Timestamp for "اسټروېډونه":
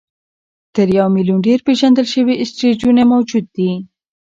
2.43-3.01